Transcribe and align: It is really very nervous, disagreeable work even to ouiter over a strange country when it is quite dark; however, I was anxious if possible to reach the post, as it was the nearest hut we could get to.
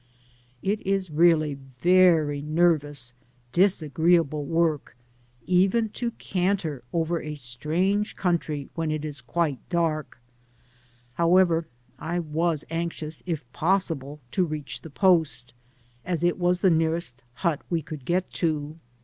It 0.63 0.81
is 0.83 1.11
really 1.11 1.53
very 1.53 2.41
nervous, 2.41 3.13
disagreeable 3.51 4.43
work 4.45 4.97
even 5.45 5.89
to 5.89 6.09
ouiter 6.09 6.81
over 6.91 7.21
a 7.21 7.35
strange 7.35 8.15
country 8.15 8.67
when 8.73 8.89
it 8.89 9.05
is 9.05 9.21
quite 9.21 9.59
dark; 9.69 10.19
however, 11.13 11.67
I 11.99 12.17
was 12.17 12.65
anxious 12.71 13.21
if 13.27 13.43
possible 13.53 14.19
to 14.31 14.43
reach 14.43 14.81
the 14.81 14.89
post, 14.89 15.53
as 16.03 16.23
it 16.23 16.39
was 16.39 16.61
the 16.61 16.71
nearest 16.71 17.21
hut 17.35 17.61
we 17.69 17.83
could 17.83 18.03
get 18.03 18.31
to. 18.41 18.79